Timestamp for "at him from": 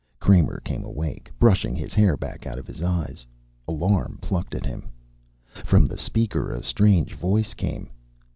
4.55-5.85